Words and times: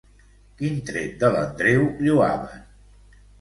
Quin 0.61 0.79
tret 0.87 1.13
de 1.23 1.29
l'Andreu 1.35 1.85
lloaven? 2.07 2.65